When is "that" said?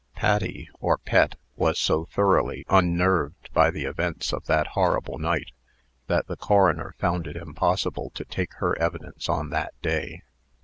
4.47-4.69, 6.07-6.25, 9.51-9.73